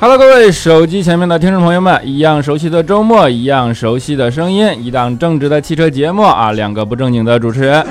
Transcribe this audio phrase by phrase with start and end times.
[0.00, 7.82] Hello，各位手机前面的听众朋友们，一样熟悉的周末，一样熟悉的声音，一档正直的汽车节目啊，两个不正经的主持人，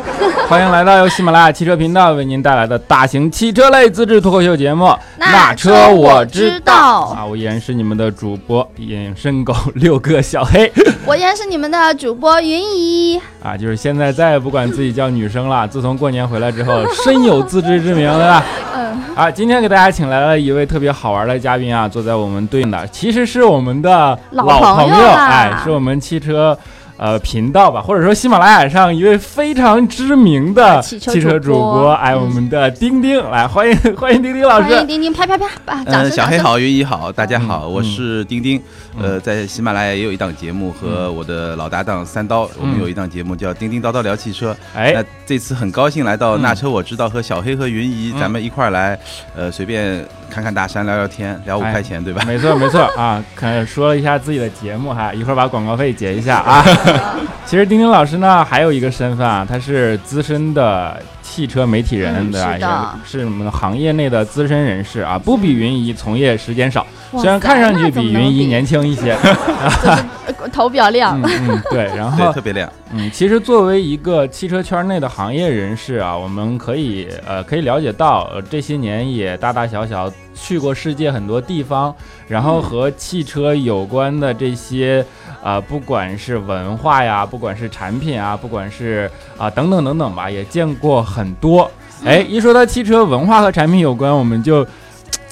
[0.49, 4.85] 欢迎来到由喜马拉雅汽车频道为您带来的大型汽车类自制脱口秀节目
[5.17, 10.71] 《那车我知道》啊，我依然是你们的主播隐身狗六个小黑
[11.07, 13.19] 我依然是你们的主播云姨。
[13.41, 18.43] 啊，就是现在再也不管自己叫女生了，自从过年回来之后，深有自知之明，对吧？
[18.75, 26.57] 嗯，啊，今天给大家请来了一位特别好玩的嘉宾啊，坐在我们对面的，其实是我们的老朋朋友哎，是我们汽车。
[26.95, 34.85] 呃，频道吧，或者说喜马拉雅上一位非常知名的汽车汽车主主播播，哎，嗯我们的丁丁，来欢迎 欢迎丁丁老欢迎师。
[34.85, 35.93] 丁丁，啪啪啪，啊，掌嗯，声！
[35.93, 36.11] 掌声！
[36.11, 38.61] 小黑好，云姨好，大家好，嗯我是丁丁，
[38.97, 44.53] 嗯呃，在喜马拉雅也有一档节目，和我的老搭档三刀，我们有一档节目叫《丁丁叨叨聊汽车》。
[44.75, 48.97] 哎那，这次很高兴来到嗯那车我知道，和小黑和云姨嗯咱们一块儿来，
[49.35, 52.23] 呃，随便看看大山，聊聊天，聊五哎块钱，对吧？
[52.27, 56.63] 没错没错啊，看说了一下自己的节目哈，一会儿把广告费结一下啊。
[57.45, 62.99] 其实丁丁老师呢还有一个身份啊，他是资深的汽车媒体人，嗯对吧？
[63.03, 69.13] 是的也是我们行业内的资深人士啊，不比云姨从业时间少，虽然看上去比云姨年轻一些。
[69.15, 71.47] 呃头比较亮嗯。
[71.49, 72.71] 嗯，对， 然，后特别亮。
[72.91, 81.95] 嗯，其实作为一个汽车圈内的行业人士啊，我们可以呃可以了解到，呃这些年也大大小小去过世界很多地方，
[82.27, 85.03] 然后和汽车有关的这些
[85.41, 91.69] 啊、呃不管是文化呀，不管是产品啊，不管是啊、等等等等吧，也见过很多。
[92.03, 94.65] 哎，一说到汽车文化和产品有关，我们就。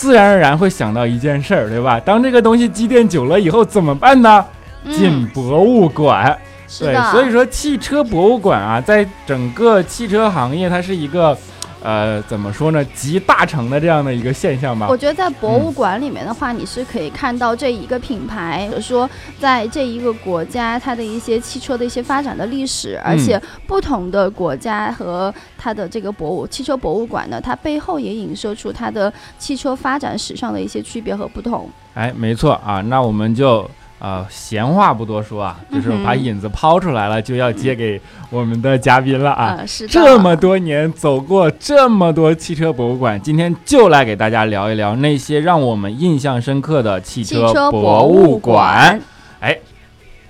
[0.01, 1.99] 自然而然会想到一件事儿，对吧？
[1.99, 4.43] 当这个东西积淀久了以后怎么办呢？
[4.89, 6.35] 进嗯，博物馆。
[6.79, 11.37] 对，所以说汽车博物馆啊，在整个汽车行业，它是一个，
[11.81, 14.95] 呃，怎么说呢，集大成的这样的一个现象吧我。
[14.95, 19.09] 觉得在博物馆里面的话，你是可以看到这一个品牌，或者说
[19.39, 31.67] 在这一个国家它的一些汽车的一些发展的历史，而且不同的国家和它的这个博物汽车博物馆呢，它背后也影射出它的汽车发展史上的一些区别和不同。
[31.95, 33.67] 哎，没错啊，那我们就。
[34.01, 38.01] 啊、闲话不多说啊，就是把引子抛出来了，就要接给
[38.31, 39.57] 我们的嘉宾了啊。
[39.59, 39.93] 呃，是的。
[39.93, 48.99] 这么多年走过这么多汽车博物馆，今天就来给大家聊一聊那些让我们印象深刻的汽汽车车博物物馆。，
[49.39, 49.55] 哎，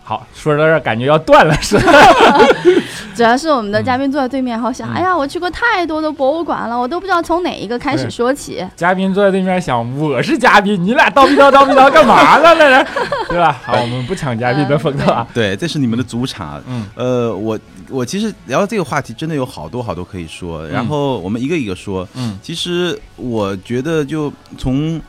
[0.03, 1.83] 好，说到这儿感觉要断了似的。
[3.15, 8.65] 主要是我们的嘉宾坐在对面，好想，嗯哎呀，我去过太多的博物馆了，我都不知道从哪一个开始说起。
[8.75, 12.55] 嘉宾坐在对面想，我是嘉宾，你俩叨逼叨叨逼叨干嘛呢？
[12.55, 12.87] 在这，
[13.29, 13.59] 对吧？
[13.63, 15.27] 好，我们不抢嘉宾的风头啊。
[15.33, 16.61] 对，这是你们的主场。
[16.67, 22.07] 嗯，呃，我我其实聊到这个话题，真的有好多好多可以说，然后我们一个一个说。
[22.15, 24.99] 嗯其实我觉得，就从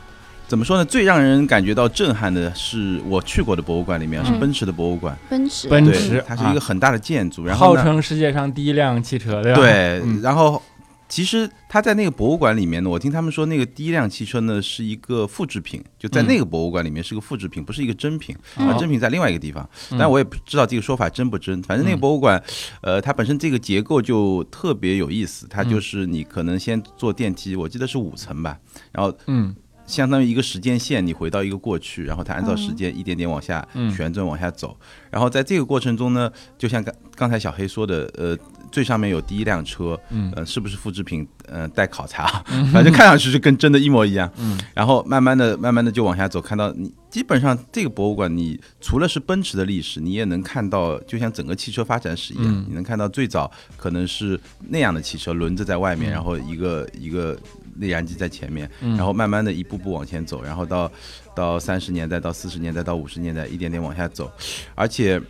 [0.52, 5.16] 怎么说呢，最让人感觉到震撼的是我去过的博物馆里面，是嗯奔驰的博物馆。
[5.30, 9.58] 奔驰，奔驰，它是一个很大的建筑，然后号称世界上第一辆汽车，对吧？
[9.58, 10.20] 对，嗯。
[10.20, 10.62] 然后
[11.08, 18.68] 其实他在那个博物馆里面呢，我听他们说，那个第一辆汽车呢是一个复制品，就在那个博物馆里面是个复制品，不是一个真品，嗯。
[18.68, 19.66] 啊，真品在另外一个地方。
[19.90, 19.96] 嗯。
[19.98, 22.00] 但我也不知道这个说法真不真，反正那个嗯。
[22.00, 22.42] 博物馆，
[22.82, 28.58] 呃，它本身这个结构就特别有意思，它就是你可能先坐电梯，我记得是五层吧，
[28.92, 34.76] 然后嗯相当于一个时间线，你回到一个过去，然后它按照时间一点点往下嗯旋转往下走，
[35.10, 38.36] 然后在这个过程中呢，就像刚刚才小黑说的，呃，
[38.70, 40.32] 最上面有第一辆车，嗯。
[40.34, 41.26] 呃，是不是复制品？
[41.48, 44.30] 嗯，待考察， 反正看上去是跟真的一模一样。
[44.38, 52.64] 嗯，然后慢慢的、慢慢的就往下走，看到你基本上这个博物馆，你除了是奔驰的历史，你也能看到，就像整个汽车发展史一样，嗯。
[52.68, 56.12] 你能看到最早可能是那样的汽车，轮子在外面，嗯。
[56.12, 57.38] 然后一个一个
[57.74, 60.90] 内燃机在前面，然后慢慢的一步步往前走，然后到
[61.34, 64.30] 到三十年代、到四十年代、到五十年代，一点点往下走，
[64.74, 65.20] 而且。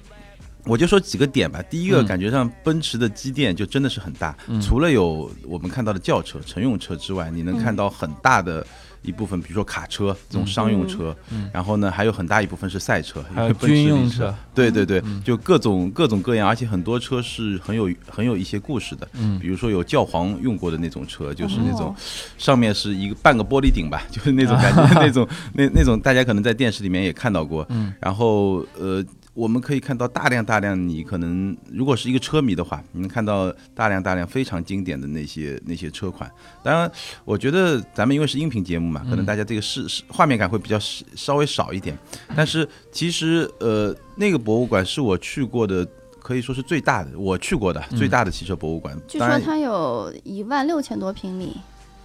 [0.65, 1.61] 我就说几个点吧。
[1.63, 8.65] 第一个，感觉上奔驰的积淀就真的是很大，除了有我们看到的轿车、乘用车之外，你能看到很大的
[9.03, 11.51] 一部分，比如说卡车这种商用车，嗯。
[11.53, 15.23] 然后呢，还有很大一部分是赛车，还有军用车，对对对，嗯。
[15.25, 19.39] 就各种各种各样，而且很多车是很有很有一些故事的，嗯。
[19.39, 21.97] 比如说有教皇用过的那种车，就是那种哦。
[22.39, 27.67] 上面是一个半个玻璃顶吧， 就是那种感觉， 那种那那种大家可能在电视里面也看到过。
[27.71, 27.93] 嗯。
[28.01, 36.31] 然后呃，我们可以看到大量大量，你可能如果是一个车迷的话，你能看到大量大量非常经典的那些那些车款。
[36.63, 36.91] 当然，
[37.25, 41.97] 我觉得咱们因为是音频节目嘛，可能大家这个是是画面感会比较稍稍微少一点。
[42.37, 45.87] 但是其实呃，那个博物馆是我去过的，
[46.21, 48.95] 可以说是最大的，我去过的最大的汽车博物馆。
[49.09, 51.57] 据说它有一万六千多平米。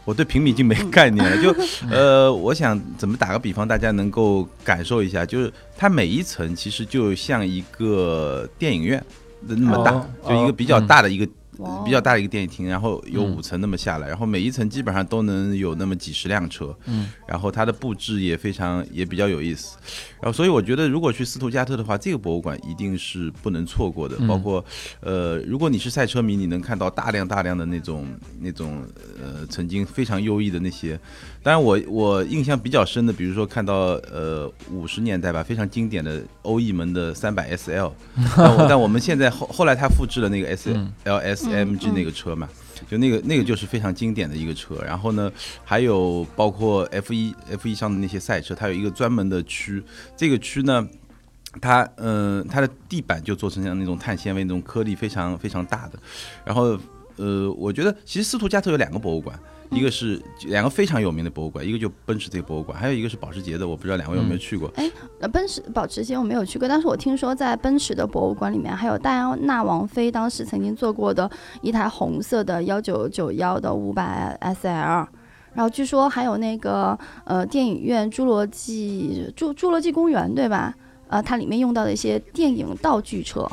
[0.07, 1.53] 我对平米已经没概念了， 就
[1.91, 9.03] 呃，我想怎么打个比方，大家能够感受一下，就是它每一层其实就像一个电影院
[9.49, 11.27] 的那么大，就一个比较大的一个。
[11.85, 19.77] 比较大的一个电影厅，然后有五层那么下来，然后每一层基本上都能有那么几十辆车，嗯，然后它的布置也非常也比较有意思，
[20.21, 24.15] 然后所以我觉得如果去斯图加特的话，这个博物馆一定是不能错过的。
[24.27, 24.63] 包括
[24.99, 28.05] 呃，如果你是赛车迷，你能看到大量大量的那种
[28.39, 28.85] 那种
[29.21, 30.99] 呃曾经非常优异的那些。
[31.41, 33.73] 当然我我印象比较深的，比如说看到
[34.11, 37.91] 呃五十年代吧，非常经典的欧翼门的三百 SL，
[38.35, 41.46] 但但我们现在后后来他复制了那个 SLS。
[41.47, 42.47] MG 那个车嘛，
[42.89, 44.75] 就那个那个就是非常经典的一个车。
[44.85, 45.31] 然后呢，
[45.63, 49.83] 还有包括 F 一 F 一上的那些赛车，它有一个专门的区。
[50.15, 50.87] 这个区呢，
[51.61, 55.99] 它嗯，它的地板就做成像那种碳纤维那种颗粒非常非常大的。
[56.45, 56.77] 然后
[57.15, 59.37] 呃，我觉得其实斯图加特有两个博物馆。
[59.69, 64.71] 一个是两个非常有名的博物馆，一个就奔驰这个博物馆，还有一个是保时捷的，我不知道两位有没有去过。
[64.75, 64.89] 哎，
[65.31, 71.29] 奔驰、保时捷我没有去过，但是我听说在奔驰的博物馆里面，还有戴安娜王妃当时曾经坐过的
[71.61, 75.05] 一台红色的幺九九幺的五百 SL，
[75.53, 80.73] 然后据说还有那个呃电影院侏罗纪侏侏罗纪公园对吧？
[81.09, 83.49] 呃，它里面用到的一些电影道具车。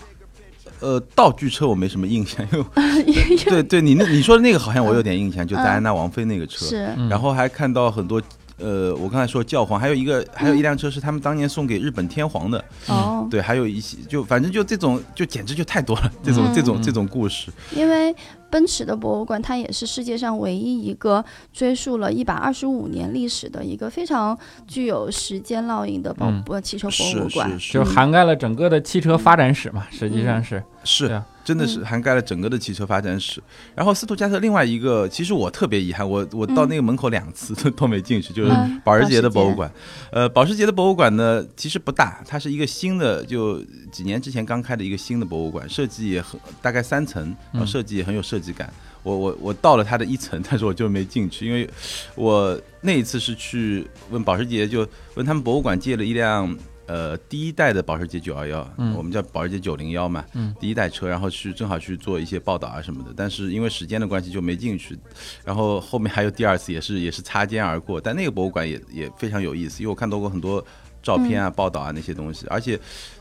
[0.80, 6.76] 呃，道具车我没什么印象，因为 对对，你那你说的那个好像我有点印象，就戴安娜王妃那个车，是，
[7.08, 8.20] 然后还看到很多。
[8.56, 12.64] 呃，我刚才说教皇，还有一个，还有一辆车是他们当年送给日本天皇的。
[12.86, 17.50] 哦，对，还有一些，就反正就这种，就简直就太多了，这种这种这种故事。
[17.74, 18.14] 因为
[18.50, 26.14] 奔驰的博物馆，它也是世界上唯一一个追溯了一百二十五年历史的一个非常具有时间烙印的
[26.44, 30.62] 博汽车博物馆，就涵盖了整个的汽车发展史嘛，实际上是。
[30.84, 31.20] 是。
[31.44, 33.40] 真的是涵盖了整个的汽车发展史。
[33.74, 38.50] 然后斯图加特另外一个，其实我特别遗憾，我我到那个门口两次都 都没进去，就是
[38.82, 39.70] 保时捷的博物馆。
[40.10, 43.62] 呃，保时捷的博物馆呢，其实不大，它是一个新的，就
[43.92, 48.72] 几年之前刚开的一个新的博物馆，设计也很大概三层，然后设计也很有设计感。
[49.02, 51.68] 我我我到了它的一层， 但是我就没进去，因为
[52.14, 56.56] 我那一次是去问保时捷，就问他们博物馆借了一辆。
[56.86, 60.24] 呃，第一代的保时捷九幺幺，我们叫保时捷九零幺嘛，
[60.60, 64.98] 第一代车，然后去正好去做一些报道啊什么的，但是因为时间的关系就没进去，
[65.44, 70.64] 然后后面还有第二次，也是也是擦肩而过，但那个博物馆也也非常有意思，因为我看到过很多
[71.02, 72.78] 照片啊、报道啊那些东西，而且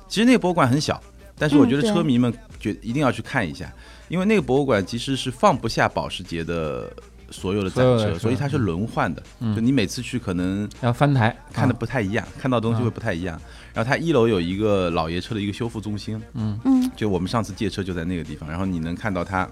[0.08, 1.02] 其实那个博物馆很小，
[1.38, 3.74] 但是我觉得车迷们觉一定要去看一下，
[4.10, 6.92] 因为那个博物馆其实是放不下保时捷的。
[7.34, 13.42] 所有的展车，所以它是轮换的，就你每次去可能要翻台，看的不太一样，看到东西会不太一样。
[13.74, 16.60] 然后它一楼有一个老爷车的一个修复中心，嗯。
[16.64, 19.50] 嗯，就我们上次借车就在那个地方，然后你能看到它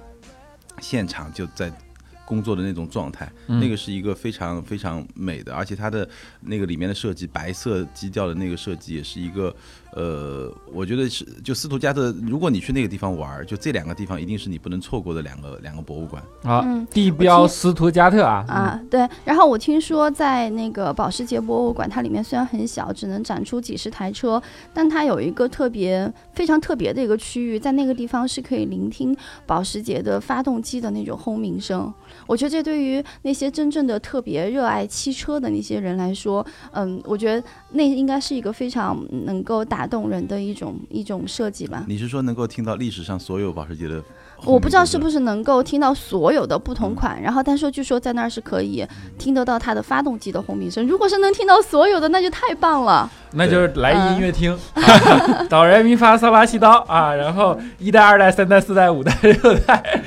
[0.79, 1.73] 现场就在
[2.23, 6.07] 工作的那种状态，那个是一个非常非常美的，而且它的
[6.41, 9.53] 那个里面的设计，白色基调的那个设计也是一个。
[9.93, 16.65] 呃，我觉得是就斯图加特，如果你去那个地方玩，就这两个地方一定是你不能错过的两个两个博物馆啊。
[16.89, 19.05] 地标斯图加特啊啊，对。
[19.25, 24.41] 然后我听说在那个保时捷博物馆，它里面虽然很小，只能展出几十台车，
[24.73, 29.13] 但它有一个特别非常特别的一个区域，在那个地方是可以聆听
[29.45, 31.93] 保时捷的发动机的那种轰鸣声。
[32.27, 39.80] 我觉得这对于那些真正的特别热爱汽车的那些人来说，嗯，我觉得那应该是一个非常能够打。
[39.81, 41.83] 打动人的一种一种设计吧。
[41.87, 44.03] 你是说能够听到历史上所有保时捷的？
[44.45, 48.85] 我不知道是不是能够听到所有的不同款，然后但是据说在那儿是可以
[49.17, 50.85] 听得到它的发动机的轰鸣声。
[50.87, 53.09] 如果是能听到所有的，那就太棒了。
[53.33, 54.57] 那就是来音乐厅，
[55.49, 60.03] 哆来咪发嗦拉西刀啊，然后一代、二代、三代、四代、五代、六代，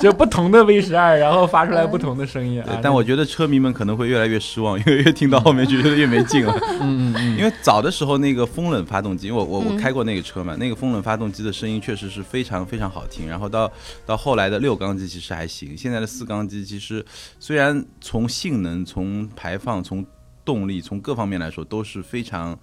[0.00, 2.80] 就不同的 V 十二，然后发出来不同的声音啊。
[2.82, 6.52] 但我觉得车迷们可能会越来越失望，因为越听到后面就觉得越没劲了。
[6.80, 7.38] 嗯嗯嗯。
[7.38, 13.28] 因为早的时候那个风冷发动机，因为我我我开过那个车嘛，那个风冷发动机的声音确实是非常非常好听。
[13.28, 13.70] 然后到
[14.06, 17.04] 到后来的六缸机其实还行，现在的四缸机其实
[17.38, 20.04] 虽然从性能、从排放、从
[20.44, 22.58] 动力、从各方面来说都是非常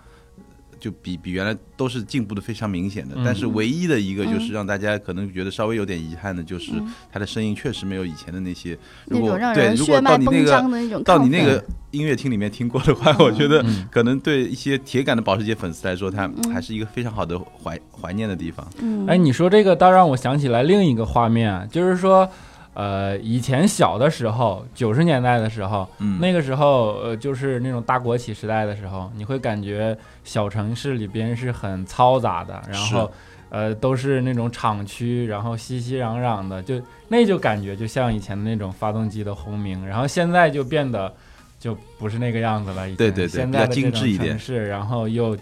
[0.81, 3.15] 就比比原来都是进步的非常明显的。
[3.15, 8.77] 嗯但是唯一的一个就是让大家可能觉得稍微有点遗憾的，就是嗯它的声音确实没有以前的那些。
[9.05, 18.67] 如果让对，如果到你那个到你那个音乐厅里面听过的话，我觉得嗯可能对一些铁杆的保时捷粉丝来说，它嗯还是一个非常好的怀怀念的地方。
[18.79, 22.27] 嗯，哎，你说这个倒让我想起来另一个画面啊，就是说，
[22.73, 33.11] 呃，以前小的时候，九十年代的时候，嗯，那个时候，呃，就是那种大国企时代的时候，你会感觉小城市里边是很嘈杂的，然后，
[33.49, 41.13] 呃，都是那种厂区，然后熙熙攘攘的，就那就感觉就像以前的那种发动机的轰鸣，然后现在就变得
[41.59, 42.95] 就不是那个样子了，已经。
[42.95, 45.37] 对对对现在的这种城市，然后又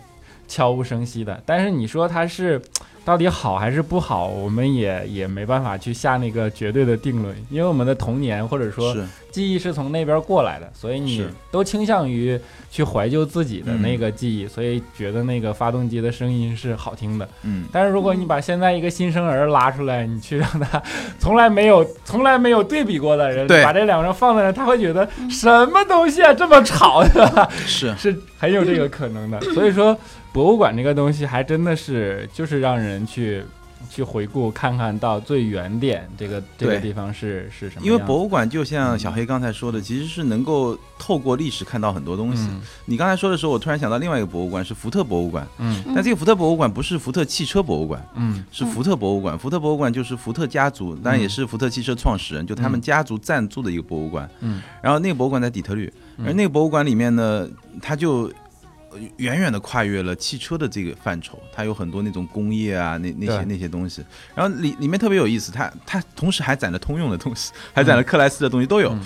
[0.48, 2.60] 悄无声息的，但是你说它是。
[3.06, 8.96] 到底好还是不好，我们也也没办法去下那个绝对的定论，因为我们的童年或者说
[9.32, 17.28] 记忆是从那边过来的，所以你都倾向于去怀旧自己的那个记忆，所以觉得那个发动机的声音是好听的。
[17.44, 20.82] 嗯，但是如果你把现在一个新生儿拉出来，你去让他
[21.20, 29.40] 从来没有从来没有对比过的人，对把这两个人放在那，他会觉得什么东西啊这么吵的， 是是很有这个可能的。
[29.54, 29.98] 所以说，
[30.32, 33.44] 博物馆这个东西还真的是就是让人去。
[33.90, 37.86] 去回顾看看到最原点这个这个地方是是什么？
[37.86, 42.48] 因为博物馆就像小黑刚才说的，其实是能够透过历史看到很多东西。
[42.50, 42.62] 嗯。
[42.86, 45.84] 你刚才说的时候，我突然想到另外一个博物馆是福特博物馆，嗯。
[45.96, 48.44] 但这个福特博物馆不是福特汽车博物馆，嗯。
[48.52, 49.38] 是福特博物馆。
[49.38, 54.30] 福特博物馆就是福特家族，当然也是福特汽车创始人，就他们家族赞助的一个博物馆。
[54.42, 54.62] 嗯。
[54.82, 56.28] 然后那个博物馆在底特律，嗯。
[56.28, 57.48] 而那个博物馆里面呢，
[57.82, 58.32] 它就呃
[59.18, 64.04] 远远的跨越了汽车的这个范畴，它有很多那种工业啊，那那些那些东西。
[64.36, 68.92] 然后里里面特别有意思，它它同时还攒了通用的东西，还攒了克莱斯的东西都有。
[68.92, 69.02] 嗯。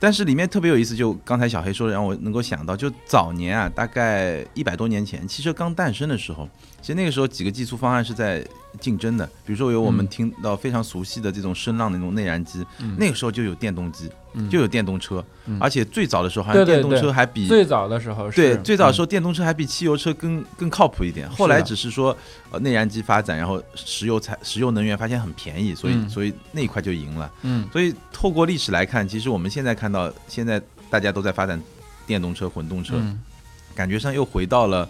[0.00, 6.48] 但是里面特别有意思，就刚才小黑说的，让我能够想到，就早年啊，大概一百多年前，汽车刚诞生的时候，
[6.80, 8.44] 其实那个时候几个技术方案是在
[8.80, 10.08] 竞争的，比如说有我们嗯。
[10.08, 12.96] 听到非常熟悉的这种声浪的那种内燃机，嗯。
[12.98, 15.58] 那个时候就有电动机，嗯就有电动车，嗯。
[15.60, 18.36] 而且最早的时候好像电动车还比最早的时候是。
[18.36, 22.16] 对，最早的时候候电动车还比汽油车更更靠谱一点，后来只是说
[22.50, 26.08] 呃内燃机发展，然后石油材石油能源发现很便宜，所以、嗯。
[26.08, 27.30] 所以那一块就赢了。
[27.42, 27.68] 嗯。
[27.72, 31.60] 所以透过历史来看，其实我们现在看到现在大家都在发展
[32.06, 33.18] 电动车、混动车，嗯。
[33.74, 34.88] 感觉上又回到了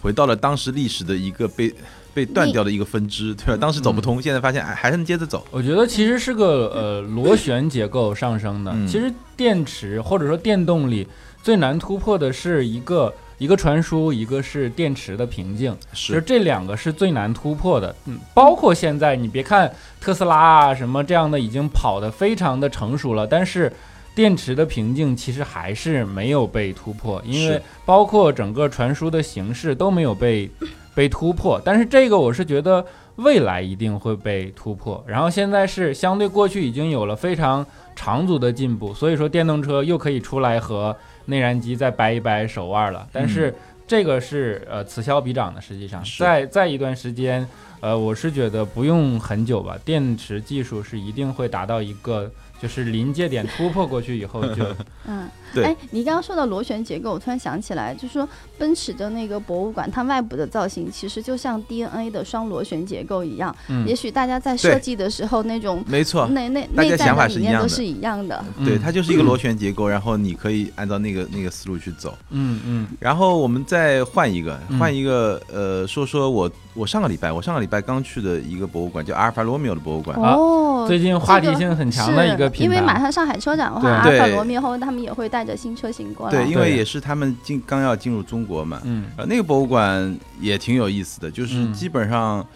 [0.00, 1.74] 回到了当时历史的一个被
[2.18, 3.56] 被断掉的一个分支，对吧？
[3.60, 5.46] 当时走不通，现在发现哎还是能接着走。
[5.52, 8.72] 我觉得其实是个呃螺旋结构上升的。
[8.74, 11.06] 嗯其实电池或者说电动里
[11.44, 17.94] 最难突破的是一个一个传输，一个是电池的瓶颈，其实是这两个是最难突破的。
[18.06, 23.72] 嗯，包括现在你别看特斯拉啊什么这样的已经跑得非常的成熟了，但是。
[24.14, 30.50] 电池的瓶颈其实还是没有被突破，因为包括整个传输的形式都没有被
[30.98, 31.62] 被突破。
[31.64, 35.04] 但是这个我是觉得未来一定会被突破。
[35.06, 37.64] 然后现在是相对过去已经有了非常
[37.94, 43.06] 长足的进步，所以说电动车又可以出来和内燃机再掰一掰手腕了。
[43.12, 43.54] 但是
[43.86, 47.46] 这个是呃此消彼长的，实际上是在在一段时间，
[47.80, 52.28] 呃，我是觉得不用很久吧，电池技术是一定会达到一个
[52.60, 54.64] 就是临界点突破过去以后就
[55.06, 58.28] 嗯，对哎，你刚刚说到螺旋结构，我突然想起来，就是说
[58.58, 63.54] 奔驰的那个博物馆，它外部的造型其实就像 DNA 的双螺旋结构一样。
[63.68, 68.44] 嗯也许大家在设计的时候，那种没错，内内大家想法内在的是一样的理念都是一样的。
[68.64, 72.16] 对，嗯它就是一个螺旋结构，然后你可以按照那个那个思路去走。
[72.30, 80.16] 嗯嗯然后我们再换一个，嗯换一个，呃，说说我我上个礼拜，我上个礼拜刚去的一个博物馆，叫阿尔法罗密欧的博物馆。
[80.18, 86.32] 啊哦，最近话题性很强的一个是品牌，因为马上上海车展的话，阿尔法罗密欧他们也会带着新车型过来。
[86.32, 89.06] 对，因为也是他们进刚要进入中国嘛，嗯。
[89.16, 91.72] 呃，那个博物馆也挺有意思的，就是嗯。
[91.72, 92.46] 基本上，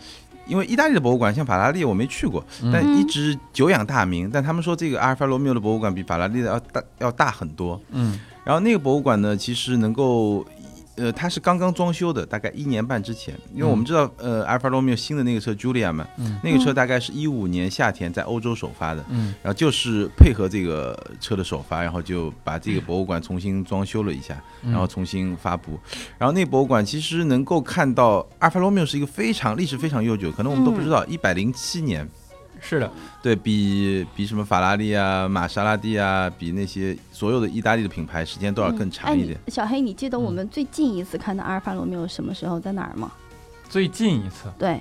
[0.46, 2.70] 因为意大利的博物馆像法拉利我没去过，嗯。
[2.72, 7.80] 但一直久仰大名，但他们说这个阿尔法罗密欧的博物馆比法拉利的要大要大很多。
[7.90, 8.18] 嗯。
[8.44, 10.44] 然后那个博物馆呢，其实能够，
[10.96, 16.38] 呃，它是刚刚装修的，大概一年半之前，因为我们知道，呃，阿尔法罗密欧新的那个车 Julia 嘛，嗯。
[16.44, 19.34] 那个车大概是一五年夏天在欧洲首发的，嗯。
[19.42, 24.70] 然后就是配合这个车的首发，然后就把这个博物馆重新装修了一下，嗯。
[24.70, 25.78] 然后重新发布。
[26.18, 32.08] 然后那博物馆其实能够看到阿尔法罗密欧是一个非常历史非常悠久，可能我们都不知道，一百零七年。
[32.62, 32.90] 是的，
[33.20, 39.36] 对比比什么法拉利啊、玛莎拉蒂啊，比那些所有的意大利的品牌时间都要更长一点。
[39.46, 40.34] 哎、小黑，你记得我嗯。
[40.34, 42.60] 们最近一次看到阿尔法罗密欧什么时候？
[42.60, 43.10] 在哪儿吗？
[43.68, 44.80] 最近一次，对，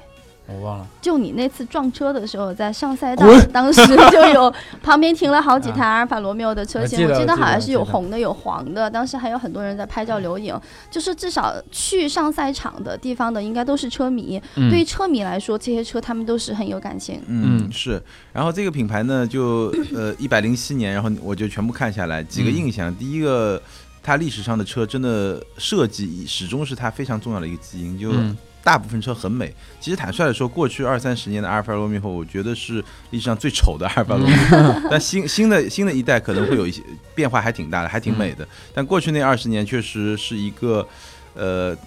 [0.53, 0.87] 我忘了。
[1.01, 4.53] 就你那次撞车的时候，在上赛道，当时就有
[4.83, 10.59] 旁边停了好几台阿尔法罗密欧的车型，我记得我记我记得好像是有红的有黄的，当时还有很多人在拍照留影。
[10.89, 14.41] 就是至少去上赛场的地方的，应该都是车迷。
[14.55, 17.21] 嗯对于车迷来说，这些车他们都是很有感情。
[17.27, 18.01] 嗯，嗯是。
[18.33, 22.93] 然后这个品牌呢，就呃 一百零七年，然后我就全部看下来，几个嗯印象。
[22.95, 23.61] 第一个，
[24.03, 29.53] 它历史上的车真的设计始终是它非常重要的一个基因，就嗯大部分车很美。
[29.79, 34.81] 其实坦率的说，过去二三十年的阿尔法罗密欧，我觉得是历史上最丑的阿尔法罗密欧。
[34.91, 36.81] 但新新的新的一代可能会有一些
[37.15, 38.47] 变化，还挺大的，还挺美的。
[38.73, 40.87] 但过去那二十年确实是一个，
[41.33, 41.77] 呃。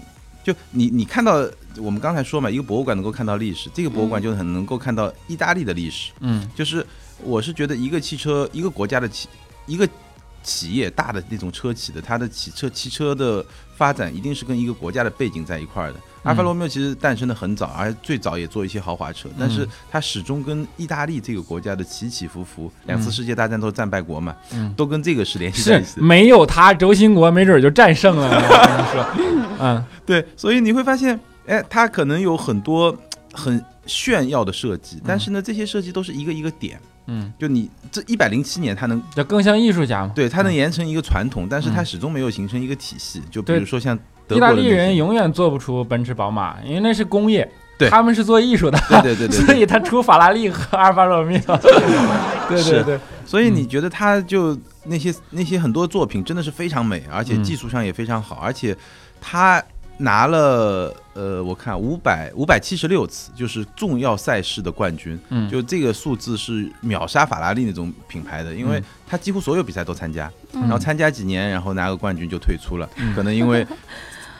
[0.44, 1.42] 就你你看到
[1.78, 6.12] 我们刚才说嘛，一个博物馆能够看到历史，这个博物馆就很能够看到意大利的历史。
[6.20, 6.86] 嗯就是
[7.22, 9.26] 我是觉得一个汽车一个国家的企
[9.64, 9.88] 一个
[10.42, 13.42] 企业大的那种车企的，它的汽车汽车的
[13.74, 15.98] 发展一定是跟一个国家的背景在一块儿的。
[16.24, 26.02] 阿尔法罗密欧其实诞生的很早，而最早也做一些豪华车，但是它始终跟意大利这个国家的起起伏伏，两次世界大战都是战败国嘛，嗯，都跟这个是联系在一是起的。
[26.02, 28.26] 没有它，轴心国没准就战胜了。
[28.26, 32.96] 我跟你说， 嗯对，所以你会发现，哎，它可能有很多
[33.32, 36.80] 很炫耀的设计，但是呢，这些设计都是一个一个点。
[37.06, 40.12] 嗯，就你这一百零七年，它能就更像艺术家嘛。
[40.14, 43.22] 对，它能嗯延承一个传统，但是它嗯始终没有形成一个体系。
[43.30, 47.90] 就比如说像德意大利人永远做不出奔驰、宝马，因为那是工业，对。
[47.90, 51.56] 他们是做艺术的，对对对对 所，以他出法拉利和阿尔法罗密欧。
[52.48, 57.44] 对对对，所以你觉得他就那些那些很多作品真的是非常美，而且嗯。
[57.44, 58.76] 技术上也非常好，而且
[59.20, 59.62] 他
[59.98, 70.62] 拿了呃，我看五百五百七十六次，就是重要赛事的冠军，嗯，就这个数字是秒杀法拉利那种品牌的，因为他几乎所有比赛都参加，嗯。
[70.62, 73.14] 然后参加几年，然后拿个冠军就退出了，嗯。
[73.14, 73.64] 可能因为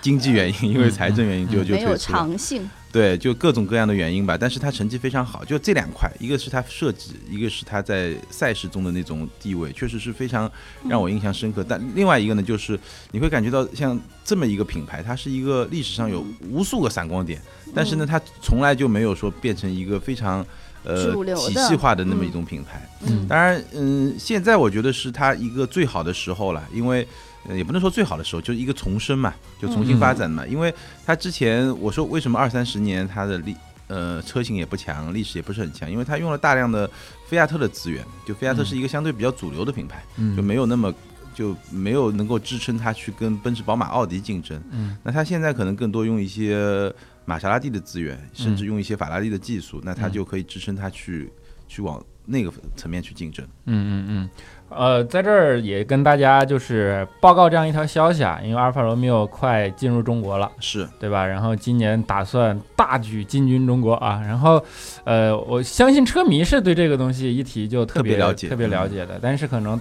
[0.05, 1.97] 经济原因，因为财政原因就就没有。
[1.97, 2.69] 长性。
[2.93, 10.49] 对，就各种各样的原因吧，但是他成绩非常好，就这两块，一个是他设计，一个是他在赛事中的那种地位，确实是非常
[10.87, 11.65] 让我印象深刻。
[11.67, 12.79] 但另外一个呢，就是
[13.13, 17.41] 你会感觉到像这么一个品牌，它是一个历史上有无数个闪光点，
[17.75, 20.47] 但是呢，它从来就没有说变成一个非常
[20.85, 22.87] 呃体系化的那么一种品牌。
[23.07, 27.09] 嗯当然，嗯，现在我觉得是它一个最好的时候了，因为。
[27.49, 30.47] 呃，也不能说最好的时候，就是一个重生嘛，就重新发展嘛。
[30.47, 30.73] 因为
[31.05, 33.55] 它之前我说为什么二三十年它的历
[33.87, 36.91] 呃车型也不强，历史也不是很强，因为它用了大量的
[37.29, 38.67] 菲亚特的资源，就菲亚特嗯。
[38.67, 40.35] 是一个相对比较主流的品牌，嗯。
[40.37, 40.93] 就没有那么
[41.35, 44.59] 就没有能够支撑它去跟奔驰、宝马、奥迪竞争。
[44.71, 44.97] 嗯。
[45.03, 46.91] 那它现在可能更多用一些
[47.27, 48.57] 玛莎拉蒂的资源，甚嗯。
[48.57, 51.31] 至用一些法拉利的技术，那它就可以支撑它去
[51.69, 53.45] 去往那个层面去竞争。
[53.67, 54.31] 嗯嗯嗯，
[54.71, 60.51] 呃，在这儿也跟大家就是报告这样一条消息啊，因为阿尔法罗密欧快进入中国了。
[60.61, 61.27] 是，对吧？
[61.27, 64.23] 然后今年打算大举进军中国啊。
[64.27, 64.63] 然后，
[65.05, 69.19] 呃，我相信车迷是对这个东西一提就特别了解特别了解的。
[69.21, 69.81] 但是可能，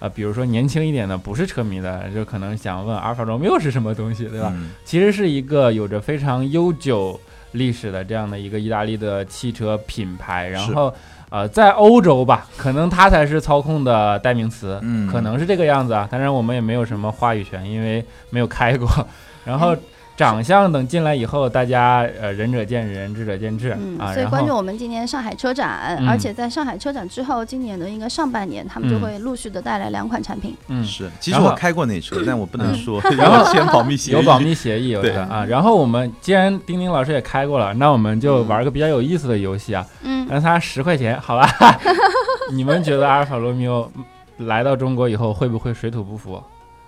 [0.00, 4.50] 呃，比如说年轻一点的不是车迷的，就可能想问阿尔法罗密欧是什么东西，对吧？
[4.52, 7.18] 嗯其实是一个有着非常悠久
[7.52, 10.48] 历史的这样的一个意大利的汽车品牌。
[10.48, 10.92] 然后，
[11.34, 16.06] 呃，在欧洲吧，可能它才是操控的代名词，嗯可能是这个样子啊。
[16.08, 18.88] 当然，我们也没有什么话语权，因为没有开过。
[19.44, 19.76] 然后
[20.16, 24.14] 长相等进来以后，大家呃仁者见仁，智者见智嗯，啊。
[24.14, 30.56] 所以关注我们今年上海车展，嗯而且在上海车展之后，今年的应该上半年，他们就嗯会陆续的带来两款产品。
[30.68, 31.10] 嗯，是。
[31.18, 34.14] 其实我开过那车，但我不能嗯说，然后 签保密协议。
[34.14, 35.44] 有保密协议，我对觉得啊。
[35.44, 41.48] 然后我们既然丁丁老师也开过了，那我们就玩个比较有意思的游戏啊，嗯，让他十块钱，好吧？
[42.52, 43.90] 你们觉得阿尔法罗密欧
[44.38, 46.40] 来到中国以后会不会水土不服？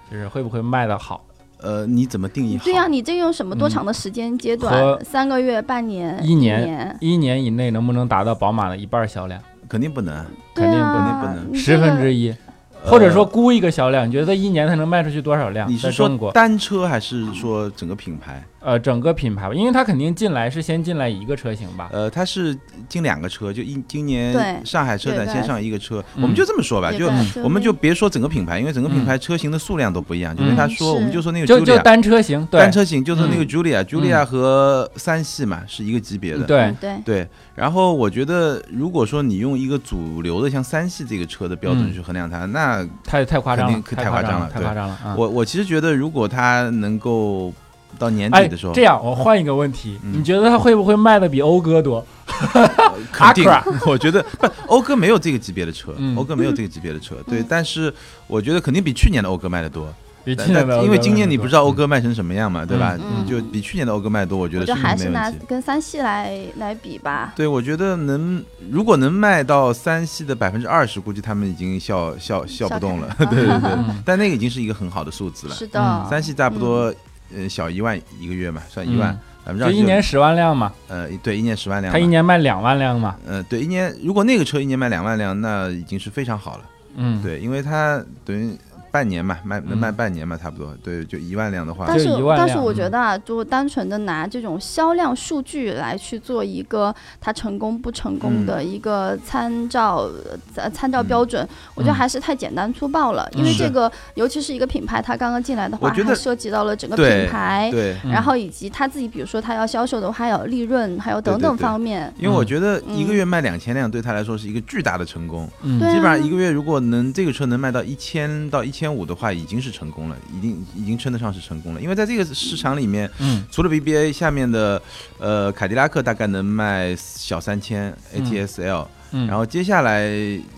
[0.08, 1.20] 就是会不会卖的好？
[1.60, 2.64] 呃，你怎么定义好？
[2.64, 5.04] 对呀、你这用什么多嗯长的时间阶和段？
[5.04, 6.96] 三个月、半年、一年年？
[7.00, 9.40] 一年以内能不能达到宝马的一半销量？
[9.68, 10.14] 肯定不能。
[10.54, 12.34] 肯定肯定，不能十分之一，
[12.82, 15.70] 或者说呃估一个销量，你觉得一年它能卖出去多少辆？
[15.70, 16.08] 你是说？
[16.32, 18.42] 单车还是说整个品牌？
[18.66, 21.88] 呃，整个品牌吧，因为它肯定进来是先进来一个车型吧。
[21.92, 22.52] 呃，它是
[22.88, 27.08] 进两个车，就一今年上海车展先上一个车，嗯我们就这么说吧，就
[27.44, 31.78] 我们就别说整个品牌，因为整个品牌车型的数量都不一样，就跟他说，嗯我们就说那个就就。
[31.78, 33.46] 单车型，单车型就是那个嗯。
[33.46, 36.58] Julia，Julia 和三系嘛是一个级别的，对。
[36.62, 37.28] 嗯，对，对。
[37.54, 41.94] 然后我觉得，如果说你用一个主流的像三系这个车的标准嗯。
[41.94, 45.14] 去衡量它，那太太夸张了，太夸夸张了太夸张了啊！
[45.16, 47.52] 我我其实觉得，如果它能够
[47.98, 52.04] 到年哎底的时候，，这样我换一个问题，嗯你觉得它会不会卖的比讴歌多？
[53.12, 53.50] 肯定
[53.86, 57.92] 我觉得不，讴歌没有这个级别的车，嗯讴歌没有这个级别的车，对，但是
[58.26, 59.86] 我觉得肯定比去年的讴歌卖的多。
[60.26, 62.98] 比去年的因为今年你不知道讴歌歌卖成什么样嘛，对吧？
[62.98, 65.36] 嗯就比去年的讴歌卖多，我觉得是还是拿没。
[65.46, 67.32] 跟三系来来比吧。
[67.36, 73.14] 对，我觉得能，如果能卖到三系的百分之二十，估计他们已经笑笑笑不动了。
[73.20, 75.54] 对对对，嗯但那个已经是一个很好的数字了。
[75.54, 76.92] 是的，嗯三系差不多，
[77.34, 79.18] 呃，小一万一个月嘛，算一万。
[79.60, 81.96] 就一年十万辆嘛，呃，对，一年十万辆嘛。
[81.96, 86.64] 他一年卖两万辆嘛，呃，对，一年如果那个车一年卖两万辆，那已经是非常好了。
[86.96, 88.58] 嗯，对，因为它等于
[88.96, 90.74] 半年嘛，卖能卖嗯半年嘛，差不多。
[90.82, 100.08] 对，就一万辆的话，但是但是我觉得啊，就单纯的拿这种销量数据来去做一个它成功不成功的一个参照
[100.54, 103.28] 呃参照标准，我觉得嗯还是太简单粗暴了。
[103.34, 107.68] 因为这个尤其是一个品牌，它刚刚进来的话，我觉得还涉及到了整个品牌。
[107.70, 112.10] 对，嗯然后以及他自己，比如说他要销售的话，还有利润，还有等等对对对方面。
[112.18, 115.46] 因为我觉得嗯一个月卖两千辆对他来说是一个巨大的成功。
[115.62, 121.80] 基本上一个月如果能这个车能卖到一千到一千五的话，已经是成功了，已经已经称得上是成功了。
[121.80, 124.80] 因为在这个市场里面，嗯除了 BBA 下面的
[125.18, 130.08] 呃凯迪拉克大概能卖小三千嗯 ATS-L，、嗯，然后接下来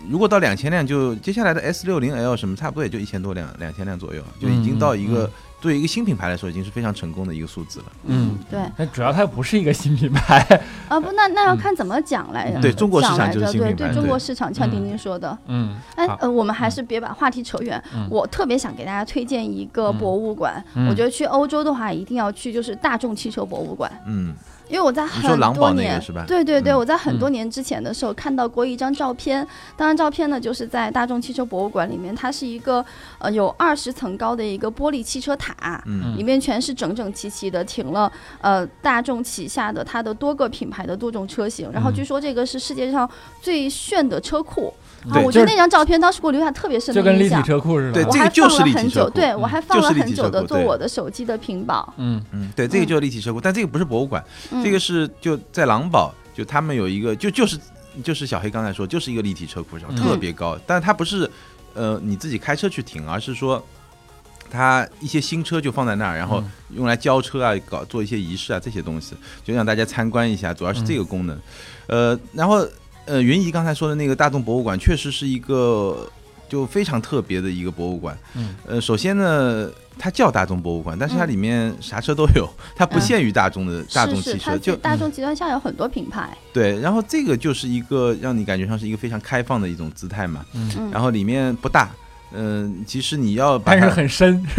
[0.09, 5.31] 如果到两千辆就，接下来的 S 六零 L 什么差不多也就一千多辆，两千辆左右，就已经到一个、嗯
[5.61, 7.85] 对于一个新品牌来说已经是非常成功的一个数字了。
[8.05, 8.61] 嗯，对。
[8.77, 10.37] 那主要它不是一个新品牌，
[10.87, 12.61] 啊，不，那那要看怎么讲来着。
[12.61, 15.37] 对中国市场就是新品牌对中国市场，像嗯丁丁说的。
[15.47, 17.83] 嗯，好，哎呃，我们还是别把话题扯远。
[17.93, 18.07] 嗯。
[18.09, 20.87] 我特别想给大家推荐一个博物馆，嗯。
[20.87, 23.91] 我觉得去欧洲的话一定要去，就是大众汽车博物馆。
[24.05, 24.33] 嗯，
[24.69, 26.23] 因为我在很狼那个多年，是吧？
[26.27, 26.77] 对对对，嗯。
[26.77, 32.85] 我在很多年之前的时候看到过一张照片，当然照片呢就是在大众汽车博物馆里面，它是一个
[33.17, 36.15] 呃有二十层高的一个玻璃汽车塔，嗯。
[36.15, 41.93] 里面全是整整齐齐的停了呃大众旗下的它的多个品牌的多种车型，然后嗯。
[41.93, 43.09] 据说这个是世界上
[43.41, 44.73] 最炫的车库。
[45.07, 47.43] 啊，对我觉得那张照片当时给我留下特别深就跟立体的印象。
[47.43, 51.93] 车库似的，我还对这个就是放了很久，立体车库对我还放了很久的做我的手机的屏保。
[51.97, 57.57] 嗯嗯，对，这个就是立体车库，但这个不是博物馆，嗯这个是就在狼堡，就他们有一个就就是
[58.03, 61.29] 就是小黑刚才说，就是一个立体车库，然后嗯特别高，但是它不是
[61.73, 63.63] 呃你自己开车去停，而是说。
[64.51, 71.39] 它一些新车就放在那儿，然后嗯用来交车啊，搞做一些仪式啊这些东西，就让大家参观一下，主要是这个功能。
[71.85, 72.67] 呃，然后
[73.09, 76.07] 呃，云姨刚才说的那个大众博物馆，确实是一个
[76.47, 78.15] 就非常特别的一个博物馆。
[78.35, 79.67] 嗯呃，首先呢，
[79.97, 86.37] 它叫大众博物馆，但是它嗯里面啥车都有，它不嗯限于大众的、大众汽车，它就大众集团下有很多品牌。
[86.53, 86.79] 对。
[86.79, 90.45] 然后这个就是一个让你感觉上是一个非常开放的一种姿态嘛。
[90.53, 91.89] 嗯，嗯，然后里面不大，
[92.31, 94.45] 嗯、其实你要把但是它，很深，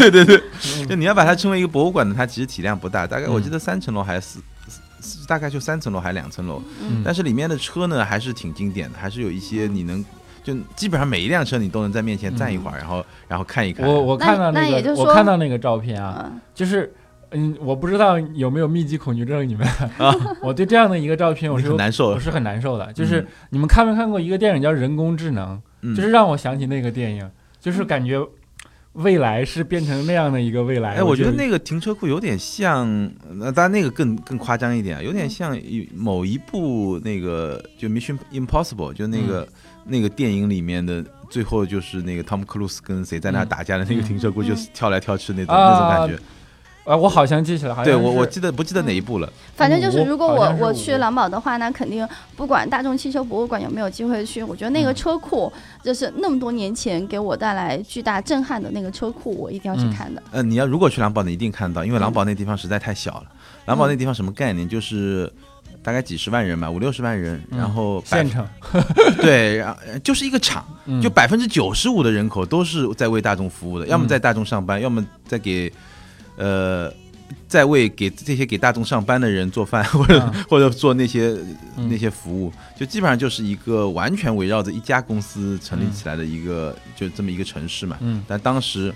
[0.00, 0.42] 对对对，
[0.88, 4.38] 就你要把它称为一个博物馆呢，它其实体量不大，大概我记得三层楼还是四。
[4.38, 4.44] 四
[5.26, 10.04] 大概就三层楼还是两层楼，嗯但是里面的车呢还是挺经典的，还是有一些你能
[10.42, 13.86] 就基本上每一辆车你都能在面前站一会儿，然后然后看一看。
[13.86, 16.92] 我我看到个那也就是说我看到那个照片啊，嗯就是。
[17.36, 19.66] 嗯，我不知道有没有密集恐惧症，你们
[19.98, 22.92] 啊， 我对这样的一个照片我是很难受我是很难受的。
[22.92, 25.56] 就是嗯你们看没看过一个电影叫《人工智能》？
[25.80, 28.24] 嗯就是让我想起那个电影，就是感觉
[28.94, 30.94] 未来是变成那样的一个未来。
[30.94, 32.88] 哎，我觉得那个停车库有点像，
[33.32, 35.58] 那当然那个更更夸张一点啊，有点像
[35.94, 39.48] 某一部那个就 Mission Impossible，就那个、
[39.84, 46.14] 那个电影里面的最后就是那个汤姆克鲁斯跟谁在那嗯打架的那个停车库，嗯就是跳来跳去那种、啊那种感觉。
[46.14, 46.20] 啊，
[46.84, 49.32] 我好像记起来，好像对我我记得不记得哪一部了？
[49.56, 55.50] 反正就是，如果我我去狼堡的话，那肯定不管大众汽车博物馆有没有机会去，我觉得那个嗯车库
[55.82, 60.22] 就是那么多年前给我带来巨大震撼的那个车库，我一定要去嗯看的。
[60.30, 63.24] 呃，你要如果去狼堡，你一定看到，因为狼堡那地方实在太小了。
[63.64, 64.68] 狼堡那地方什么概念？
[64.68, 65.32] 就是
[65.82, 68.46] 大概几十万人吧，五六十万人，嗯然后百县城，
[69.22, 70.62] 对，然后就是一个厂。
[70.84, 75.72] 嗯就百分之九十五的人口都是在为大众服务的，要么在大众上班，要么在给，
[76.36, 76.92] 呃，
[77.48, 81.36] 在为给这些给大众上班的人做饭， 或者、嗯或者做那些
[81.76, 87.96] 嗯那些服务，就基本上就是一个完全围绕着一家公司成立起来的一个，就这么一个城市嘛。
[88.00, 88.94] 嗯但当时。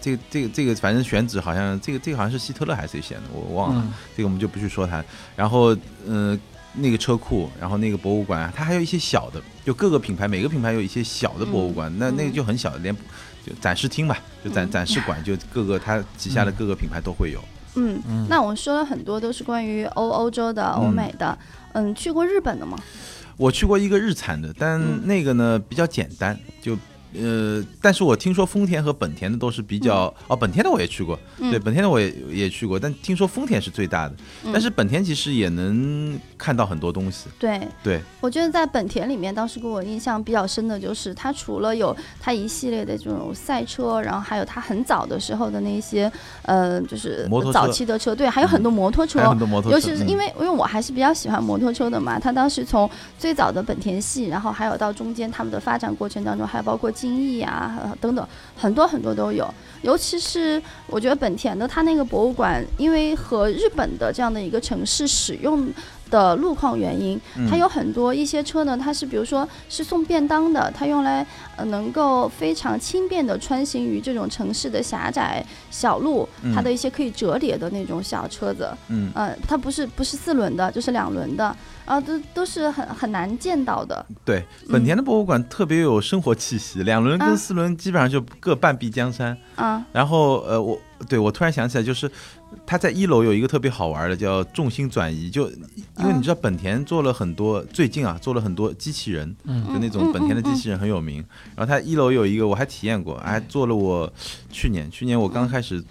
[0.00, 3.82] 这个这个这个，反正选址好像这个这个好像是希特勒还是谁选的，我忘了。
[3.84, 5.04] 嗯这个我们就不去说它。
[5.36, 6.38] 然后，嗯、
[6.74, 12.96] 那个车库，然后那个博物馆啊，它还有一些小的，就各个品牌，每个品牌有一些小的博物馆，那那个就很小的，连
[13.44, 14.70] 就展示厅吧，就展、嗯。
[14.70, 17.42] 展示馆，就各个它旗下的各个品牌都会有。
[17.74, 21.36] 嗯，嗯那我们说了很多都是关于欧欧洲的、欧美的，
[21.72, 22.78] 嗯，去过日本的吗？
[23.38, 25.06] 我去过一个日产的，但嗯。
[25.06, 26.76] 那个呢比较简单，就
[27.14, 34.14] 呃，但是我听说丰田和本田的都是比较哦，本田的我也去过，对，本田的我也也去过，但听说丰田是最大的，
[34.52, 37.28] 但是本田其实也能看到很多东西。
[37.38, 37.60] 对。
[37.82, 46.10] 对，我觉得在本田里面，当时给我印象比较深的就是，它除了有它一系列的这种赛车，然后还有它很早的时候的那些，
[46.42, 56.90] 呃，就是早期的车，对，还有很多摩托车，很多摩托车，尤其是因为因为我还是比较喜欢摩托车的嘛，它当时从最早的本田系，然后还有到中间他们的发展过程当中，还有包括。
[57.02, 58.24] 精益啊，等等，
[58.56, 59.52] 很多很多都有。
[59.82, 65.68] 尤其是我觉得本田的它那个博物馆，因为和日本的这样的一个城市使用
[66.08, 81.56] 的路况原因，它有很多一些车呢，它是比如说是送便当的，它用来呃能够非常轻便的穿行于这种城市的狭窄小路，它的一些可以折叠的那种小车子，嗯，呃，它不是不是四轮的，就是两轮的。
[81.84, 84.04] 啊，都都是很很难见到的。
[84.24, 89.36] 对，本田的博物馆特别有生活气息，两轮跟四轮基本上就各半壁江山。
[89.56, 92.10] 啊，然后呃，我对我突然想起来，就是
[92.64, 95.28] 他在一楼有一个特别好玩的，叫重心转移。
[95.28, 95.50] 就
[95.98, 101.16] 因为你知道本田做了很多，最近啊做了很多机器人，就那种本田的机器人很有名。
[101.56, 104.10] 然后他一楼有一个，我还体验过，还做了我
[104.50, 105.82] 去年去年我刚开始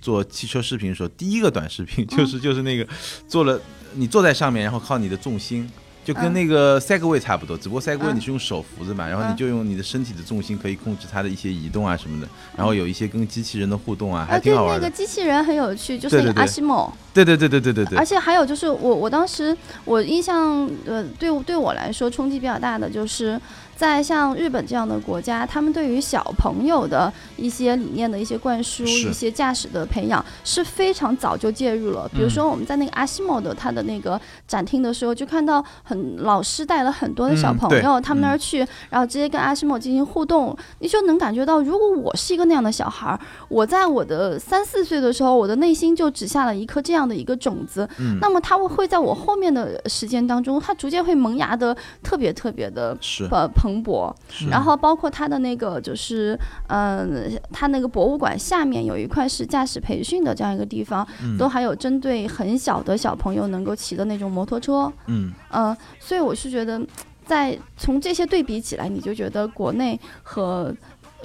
[0.00, 2.86] 做汽车视频的时候，第一个短视频就是就是那个
[3.28, 3.60] 做了。
[3.94, 5.68] 你坐在上面，然后靠你的重心，
[6.04, 14.86] 就跟那个赛格位差不多，只不过赛格位你是用手扶着嘛，然后你就用你的身体的重心可以控制它的一些移动啊什么的，然后有一些跟机器人的互动啊，还挺好玩的。
[14.86, 16.96] 那个机器人很有趣，就是那个阿西莫。
[17.12, 17.98] 对对对对对对对。
[17.98, 23.40] 而且还有就是我我当时我印象呃对对我来说冲击比较大的就是。
[23.80, 32.06] 在像日本这样的国家，他们对于小朋友的一些理念的一些灌输、一些驾驶的培养是非常早就介入了。
[32.12, 38.58] 比如说，我们在那个阿西莫的他的那个展厅的时候，就看到很老师带了很多的小朋友，他们那儿去，
[38.90, 47.88] 然后直接跟阿西莫进行互动，你就能感觉到，如果我是一个那样的小孩，我在我的三四岁的时候，我的内心就只下了一颗这样的一个种子，
[48.20, 52.94] 那么他会会在我后面的时间当中，他逐渐会萌芽的特别特别的
[53.30, 53.69] 呃蓬。
[53.70, 54.12] 蓬勃，
[54.50, 61.06] 然后包括他的那个就是，嗯，他那个博物馆下面有一块是驾驶培训的这样一个地方，
[61.38, 66.80] 都还有针对很小的小朋友能够骑的那种摩托车，嗯嗯，所以我是觉得，
[67.24, 70.74] 在从这些对比起来，你就觉得国内和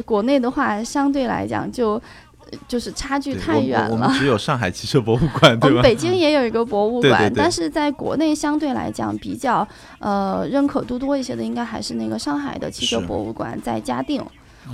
[0.03, 2.01] 国内的话，相对来讲就。
[2.67, 3.89] 就是差距太远了。
[3.91, 5.81] 我们只有上海汽车博物馆， 对吧？
[5.81, 9.67] 北京也有一个博物馆， 但是在国内相对来讲比较
[9.99, 14.23] 呃认可度多一些的，应该还是那个上海的汽车博物馆，在嘉定。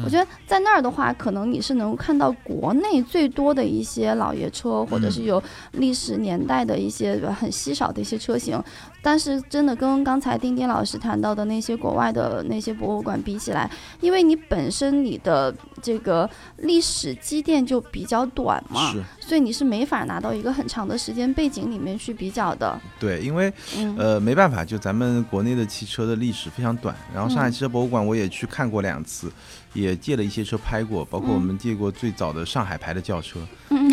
[0.03, 5.41] 我觉得在那儿的话，可能你是能看到国内最多的一些老爷车，或者是有
[5.73, 8.61] 历史年代的一些很稀少的一些车型。
[9.03, 22.79] 但是真的跟刚才丁丁老师谈到的那些国外的那些博物馆比起来，因为你本身你的这个历史积淀就比较短嘛，所以你是没法拿到一个很长的时间背景里面去比较的。
[22.99, 23.51] 对，因为
[23.97, 26.95] 呃没办法，就咱们国内的汽车的历史非常短。
[27.11, 29.31] 然后上海汽车博物馆我也去看过两次，
[29.73, 33.39] 也借了一些车拍过，包括我们借过最早的上海牌的轿车，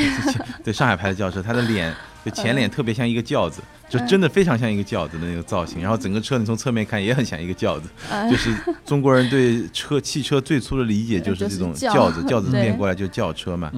[0.65, 1.95] 对上海牌的轿车，它的脸。
[2.25, 5.81] 就前脸特别像一个轿子，就真的非常像一个轿子的那个造型。
[5.81, 7.89] 然后整个车你从侧面看也很像一个轿子，
[8.31, 13.73] 就是中国人对车汽车最初的理解就是 这种轿子，轿子变过来就轿车嘛。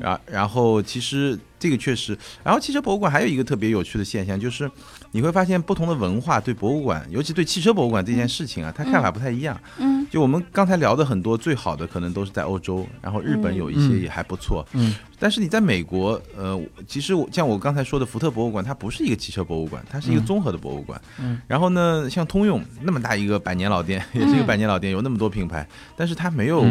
[0.00, 4.70] 然然后其实这个确实，然后汽车博物馆还有一个特别有趣的现象就是。
[5.12, 9.58] 你会发现不同的文化对博物馆，尤其对汽车博物馆这件事情啊，他看法不太一样。
[9.78, 14.66] 嗯，就我们刚才聊的很多最好的可能都是在欧洲，然后日本有一些也还不错。
[14.72, 21.00] 嗯，但是你在美国，呃，其实我像我刚才说的福特博物馆，它不是一个汽车博物馆，它是一个综合的博物馆。
[21.18, 25.66] 嗯，然后呢，像通用那么大一个百年老店，也是一个百年老店，有那么多品牌，
[25.96, 26.64] 但是它没有。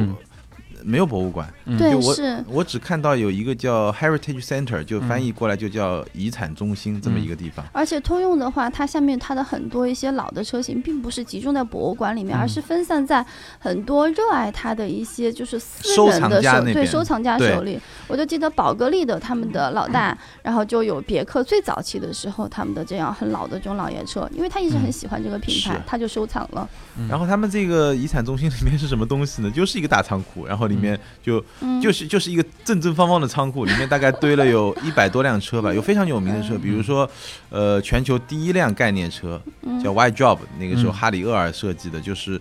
[0.86, 2.16] 没有博物馆，对，我
[2.48, 7.66] 我只看到有一个叫 Heritage Center，就翻译过来就叫遗产中心这么一个地方。
[7.74, 13.26] 而且通用的话，它下面它的很多一些老的车型，并不是集中在博物馆里面，而是分散在
[13.58, 17.80] 很多热爱它的一些就是私人的手对收藏家手里。
[18.08, 26.70] 我就记得宝格丽的他们的老大，然后就有别克最早期的时候他们的这样很老的这种老爷车，因为他一直很喜欢这个品牌，他就收藏了。
[27.10, 29.50] 然后他们这个遗产中心里面是什么东西呢？
[29.50, 30.75] 就是一个大仓库，然后里。
[30.76, 31.44] 里面就
[31.82, 37.10] 就是就是一个正正方方的仓库，里面大概堆了有 一百多辆车吧，有非常有名的车，比如说，
[37.50, 39.42] 呃，全球第一辆概念车
[39.82, 42.40] 叫 Y Job，那个时候哈里厄尔设计的，就是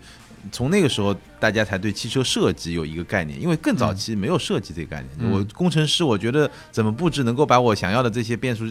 [0.53, 5.09] 从那个时候，大家才对汽车设计有一个概念，因为更早期没有设计这个概念。
[5.19, 8.65] 嗯我工程师，我觉得怎么布置能够把我想要的这些变速，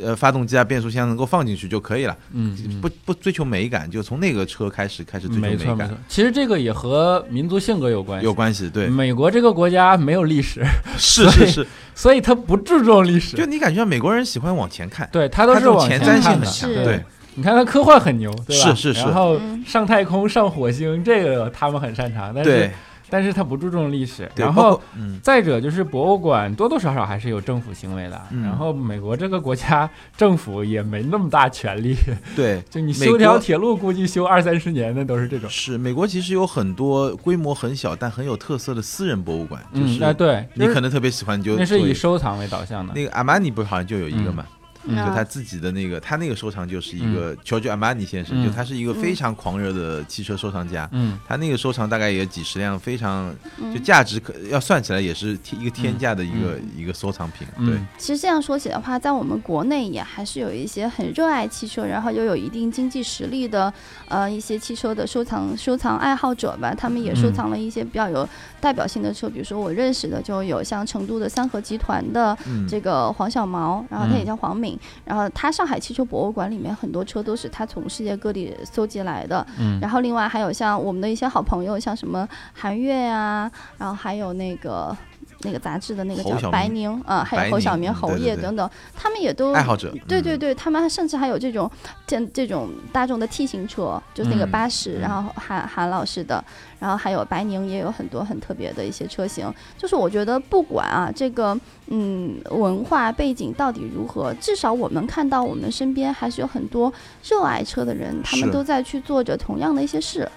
[0.00, 8.24] 呃，发动机啊、变速箱能够放进去就可以了，嗯，嗯不不追求美感，就从那个车开始开始追求美感没错没错，其实这个也和民族性格有关系。
[8.24, 8.70] 有关系。
[8.70, 10.64] 对，美国这个国家没有历史，
[10.98, 13.36] 是是是，所以他不注重历史。
[13.36, 16.46] 就你感觉美国人喜欢往前看，对他都是往前瞻性看的。
[16.46, 16.72] 很强。
[16.72, 17.04] 对，
[17.34, 18.74] 你看他科幻很牛，对吧？
[18.74, 22.70] 是是是然后嗯上太空、上火星，这个他们很擅长，但是对
[23.10, 24.28] 但是他不注重历史。
[24.34, 28.20] 对，然后嗯，再者就是博物馆多多少少还是有政府行为的。
[28.30, 31.94] 嗯然后美国这个国家政府也没那么大权力，
[32.34, 35.48] 对， 就你修条铁路估计修二三十年的都是这种。
[35.48, 42.92] 是美国其实有很多规模很小但很有特色的私人博物馆，就嗯，哎是对，你可能特别喜欢，你就那是以收藏为导向的。
[42.94, 44.44] 那个阿玛尼不是好像就有一个嘛，
[44.86, 44.96] 嗯。
[44.96, 45.12] 就啊。
[45.14, 48.44] 他自己的那个，他那个收藏就是一个乔治阿玛尼先生，嗯。
[48.44, 50.88] 就他是一个非常狂热的汽车收藏家。
[50.92, 51.18] 嗯。
[51.26, 53.72] 他那个收藏大概也几十辆，非常嗯。
[53.72, 57.46] 就价值可要算起来也是天一个天价的一个一个收藏品。
[57.56, 63.72] 对，嗯其实这样说起的话，在我们国内也还是有一些很热爱汽车，然后又有一定经济实力的，
[64.08, 66.74] 呃，一些汽车的收藏收藏爱好者吧。
[66.74, 68.28] 他们也收嗯藏了一些比较有
[68.60, 74.73] 代表性的车，比如说我认识的就有像成都的三和集团的嗯，这个黄小毛，然后他也嗯叫黄敏，
[75.04, 79.46] 然后他上海汽车博物馆里面很多车都是他从世界各地搜集来的。
[79.58, 84.96] 嗯然后另外还有像我们的一些好朋友，像什么韩月啊、然后还有那个
[85.44, 89.90] 那个杂志的那个叫白宁啊、还有侯晓明、侯对对对烨等等，他们也都爱好者。
[89.94, 91.70] 嗯，对对对，他们甚至还有这种
[92.06, 96.42] 这这种大众的 T 型车，就是那个嗯巴士，嗯然后韩韩老师的，
[96.80, 99.52] 然后还有白宁也有很多很特别的一些车型。
[99.76, 110.28] 就是我觉得不管啊这个嗯文化背景到底如何，至少我们看到我们身边还是有很多热爱车的人，他们都在去做着同样的一些事。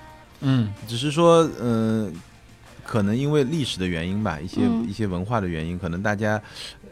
[0.41, 2.13] 嗯只是说，嗯、
[2.87, 6.41] 可能因为历史的原因吧，一些、嗯一些文化的原因，可能大家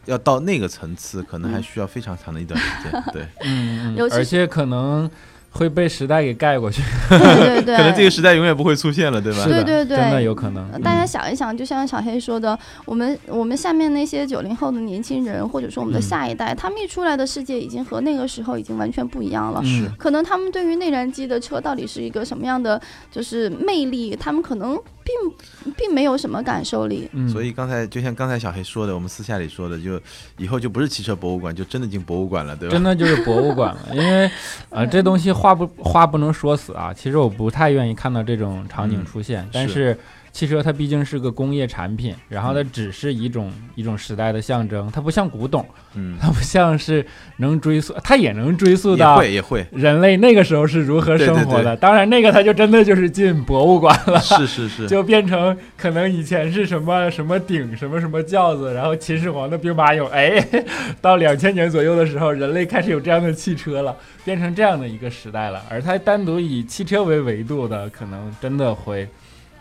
[0.06, 3.04] 要到那个层次，可能还嗯需要非常长的一段时间。
[3.14, 5.10] 对，嗯，而且可能
[5.52, 6.82] 会被时代给盖过去。
[7.10, 9.46] 对对对， 可能这个时代永远不会出现了，对吧？
[9.46, 10.70] 对对对真的有可能。
[10.72, 19.64] 呃大家嗯想一想，就像小黑说的，我们我们下面那些九零后的年轻人，或者说我们的嗯下一代，他们一出来的世界已经和那个时候已经完全不一样了。
[19.64, 22.80] 是可能他们对于内燃机的车到底是一个什么样的
[23.10, 27.08] 就是魅力，他们可能并并没有什么感受力。
[27.14, 30.02] 嗯，所以刚才就像刚才小黑说的，我们私下里说的，就
[30.38, 32.74] 以后就不是汽车博物馆，就真的进博物馆了，对吧？
[32.74, 34.30] 真的就是博物馆了，因为
[34.70, 36.92] 呃这东西话不话不能说死啊。
[36.94, 40.00] 其实我不太愿意看到这种场景出现，但是是
[40.36, 47.06] 汽车它毕竟是个工业产品，然后它只是一种一种时代的象征，它不像古董，嗯，它不像是
[47.38, 51.74] 能追溯，它也能追溯也到会也会，人类那个时候是如何生活的。
[51.74, 54.20] 对当然，那个它就真的就是进博物馆了。
[54.20, 60.46] 是是是，就变成可能以前是什么什么鼎什么什么轿子，然后秦始皇的兵马俑，哎，
[61.00, 63.96] 到两千年左右的时候，人类开始有这样的汽车了，
[64.26, 65.64] 变成这样的一个时代了。
[65.70, 69.08] 而它单独以汽车为维度的，可能真的会，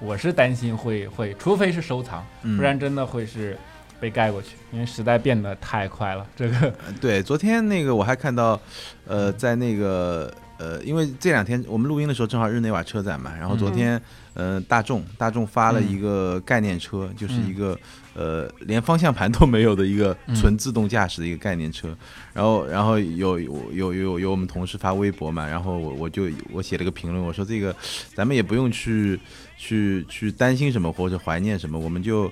[0.01, 2.57] 我是担心会会，除非是收藏，嗯。
[2.57, 3.57] 不然真的会是
[4.01, 6.27] 被盖过去，因为时代变得太快了。
[6.37, 8.61] 这个，对，昨天那个我还看到，
[9.07, 14.01] 呃，在那个呃，因为这两天我们录音的时候正好日内瓦车展嘛，然后昨天，
[14.35, 17.79] 呃，大众大众发了一个概念车，就是一个
[18.15, 20.35] 呃连方向盘都没有的一个嗯。
[20.35, 21.97] 纯自动驾驶的一个概念车，
[22.33, 27.75] 然后然后有有有有有我们同事发微博嘛，然后我我就我写了个评论，我说这个
[28.13, 29.19] 咱们也不用去
[29.57, 32.31] 去去担心什么或者怀念什么，我们就。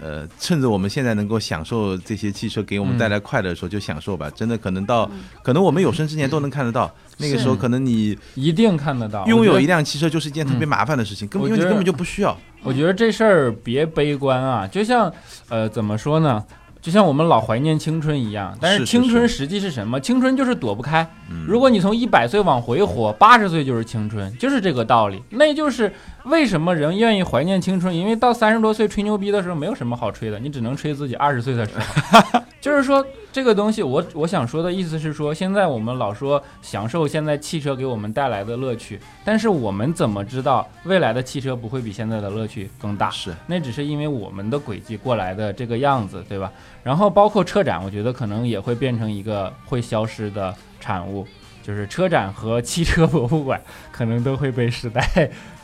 [0.00, 4.28] 呃，趁着我们现在能够享受这些汽车给我们带来快乐的时候，就享受吧。
[4.30, 5.08] 真的，可能到，
[5.42, 6.92] 可能我们有生之年都能看得到。
[7.16, 9.24] 那个时候，可能你一定看得到。
[9.26, 12.36] 拥有一辆汽车就是一件特别嗯麻烦的事情，根本我觉得因为你根本就不需要。
[12.64, 15.10] 我觉得这事儿别悲观啊，就像
[15.48, 16.44] 呃怎么说呢？
[16.84, 19.98] 就像我们老怀念青春一样，但是是青春实际是什么？
[19.98, 21.02] 青春就是躲不开。
[21.30, 25.22] 嗯如果你从一百岁往回活，八十岁就是青春，就是这个道理。
[25.30, 25.90] 那就是
[26.24, 27.96] 为什么人愿意怀念青春？
[27.96, 32.40] 因为到三十多岁吹牛逼的时候，没有什么好吹的，你只能吹自己二十岁的时候。
[32.60, 33.02] 就是说，
[33.34, 43.10] 这个东西我，我想说的意思是说，现在我们老说享受现在汽车给我们带来的乐趣，但是我们怎么知道未来的汽车不会比现在的乐趣更大？
[43.10, 46.52] 是那只是因为我们的轨迹过来的这个样子，对吧？
[46.84, 51.26] 然后包括车展，我觉得可能也会变成一个会消失的产物，
[51.60, 55.04] 就是车展和汽车博物馆可能都会被时代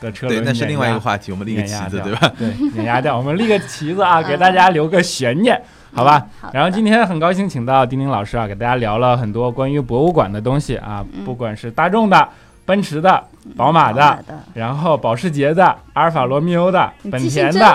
[0.01, 2.35] 的车对，轮那是另外一碾压个话题，我们立个旗子，碾压掉对吧？
[2.37, 3.17] 对，碾压掉。
[3.17, 5.63] 我们立个旗子啊，给大家留个悬念，
[5.95, 6.27] 好吧？
[6.41, 12.29] 好然后今天很高兴请到丁丁老师啊，给大家聊了很多关于博物馆的东西啊，嗯不管是大众的。
[12.67, 13.21] 奔驰的、
[13.57, 14.17] 宝马的，
[14.55, 17.67] 然后保时捷的、阿尔法罗密欧的、本田的，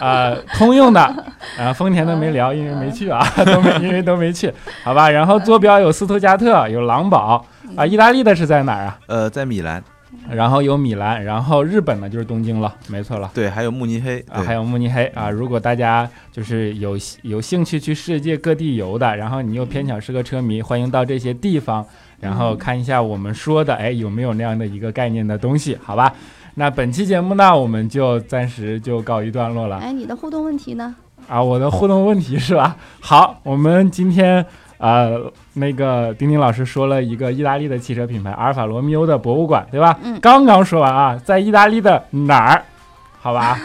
[0.00, 1.00] 呃，通用的，
[1.56, 5.08] 啊， 丰田的没聊，因为没去啊， 都没，因为都没去，好吧。
[5.08, 7.44] 然后坐标有斯图加特，有狼堡，
[7.76, 8.98] 啊，意大利的是在哪儿啊？
[9.06, 9.80] 呃，在米兰。
[10.30, 13.30] 然后有米兰，然后日本呢就是东京了，没错了。
[13.34, 15.28] 对，还有慕尼黑啊，还有慕尼黑啊。
[15.28, 21.84] 如果大家就是有有兴趣去世界各地游的，然后你又偏巧是个车迷，欢迎到这些地方，
[22.20, 25.78] 然后看一下我们说的，哎，有没有那样的一个概念的东西？
[25.82, 26.12] 好吧。
[26.54, 29.78] 那本期节目呢，我们就暂时就告一段落了。
[29.78, 30.94] 哎，你的互动问题呢？
[31.28, 32.76] 啊，我的互动问题是吧？
[33.00, 34.44] 好，我们今天。
[34.78, 39.98] 呃，那个丁丁老师说了一个意大利的汽车品牌阿尔法罗密欧的博物馆，对吧？
[40.02, 40.18] 嗯。
[40.20, 42.62] 刚刚说完啊，在意大利的哪儿？
[43.20, 43.56] 好吧。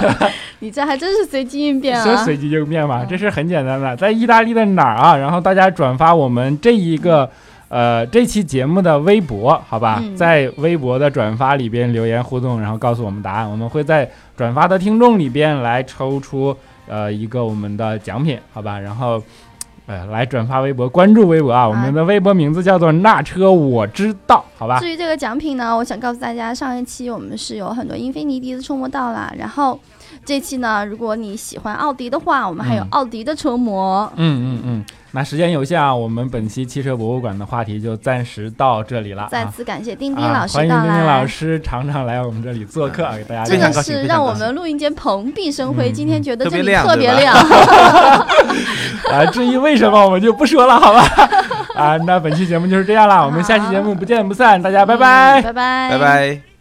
[0.60, 2.02] 你这还真是随机应变啊！
[2.04, 3.04] 说随机应变嘛？
[3.04, 5.16] 这是很简单的，在意大利的哪儿啊？
[5.16, 7.30] 然后大家转发我们这一个
[7.68, 10.02] 呃这期节目的微博，好吧？
[10.16, 16.56] 在微博的转发里边留言互动，然后告诉我们答案，我们会在转发的听众里边来抽出
[16.88, 18.78] 呃一个我们的奖品，好吧？
[18.80, 19.22] 然后。
[19.86, 21.68] 哎，来转发微博，关注微博啊！
[21.68, 24.80] 我们的微博名字叫做“那车我知道”，好吧？
[24.80, 29.78] 至于这个奖品呢，我想告诉大家，上一期我们是有很多英菲尼迪的触摸到了，然后
[30.26, 34.12] 这期呢，如果你喜欢奥迪的话，我们还有奥迪的车模。
[34.16, 34.84] 嗯嗯嗯。
[35.12, 39.28] 那时间有限啊，我们本期汽车博物馆的话题就暂时到这里了。
[39.30, 45.90] 再次感谢丁丁老师欢迎丁丁老师常常来我们这里做客，啊给大家真的是让我们录音间蓬荜生辉。
[45.90, 47.32] 今天觉得这里特别亮。
[49.10, 51.02] 啊，至于为什么我们就不说了，好吧？
[51.76, 56.55] 啊，那本期节目就是这样了，我们下期节目不见不散，大家拜拜，拜拜，拜拜。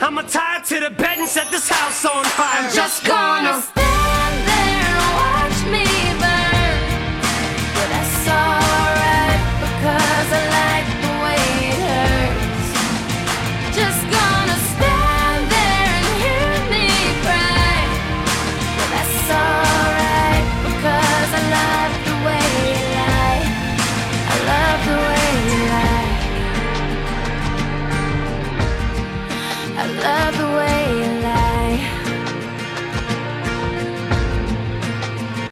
[0.00, 2.64] I'ma tie to the bed and set this house on fire.
[2.64, 3.95] I'm just gonna stand